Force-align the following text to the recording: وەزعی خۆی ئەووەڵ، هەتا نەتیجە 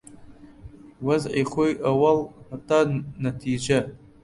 وەزعی 1.07 1.45
خۆی 1.51 1.73
ئەووەڵ، 1.83 2.17
هەتا 2.51 2.79
نەتیجە 3.23 3.79